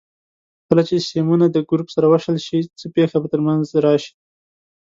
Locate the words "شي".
2.45-2.59